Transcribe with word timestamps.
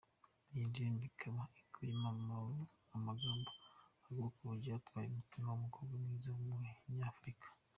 Iyi 0.51 0.63
ndirimbo 0.69 1.03
ikaba 1.11 1.41
ikubiyemo 1.61 2.09
amagambo 2.95 3.49
avuga 4.07 4.33
uburyo 4.39 4.67
yatwawe 4.73 5.07
umutima 5.11 5.47
n’umukobwa 5.49 5.93
mwiza 6.01 6.29
w’Umunyafurika. 6.35 7.47